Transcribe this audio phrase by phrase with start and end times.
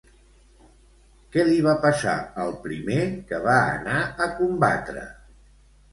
[1.35, 2.15] Què li va passar
[2.45, 2.97] al primer
[3.33, 5.05] que va anar a combatre?